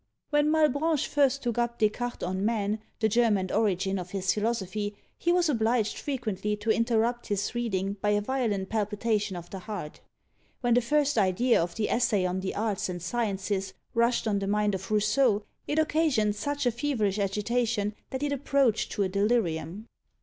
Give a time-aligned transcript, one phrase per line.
[0.31, 4.95] When Malebranche first took up Descartes on Man, the germ and origin of his philosophy,
[5.15, 10.01] he was obliged frequently to interrupt his reading by a violent palpitation of the heart.
[10.61, 14.47] When the first idea of the Essay on the Arts and Sciences rushed on the
[14.47, 19.85] mind of Rousseau, it occasioned such a feverish agitation that it approached to a delirium.